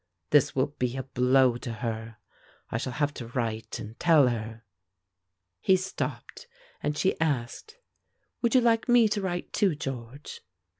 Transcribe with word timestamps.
This 0.31 0.55
will 0.55 0.73
be 0.81 0.97
a 0.97 1.03
blow 1.03 1.57
to 1.57 1.73
her. 1.73 2.17
I 2.71 2.79
shall 2.79 2.93
have 2.93 3.13
to 3.13 3.27
write 3.27 3.77
and 3.77 3.99
tell 3.99 4.29
her" 4.29 4.63
He 5.61 5.75
stopped, 5.75 6.47
and 6.81 6.97
she 6.97 7.19
asked, 7.21 7.77
"Would 8.41 8.55
you 8.55 8.61
like 8.61 8.89
me 8.89 9.07
to 9.09 9.21
write 9.21 9.53
too, 9.53 9.75
George?" 9.75 10.41